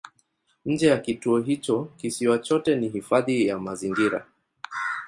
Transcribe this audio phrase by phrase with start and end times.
[0.65, 4.25] Nje ya kituo hicho kisiwa chote ni hifadhi ya mazingira.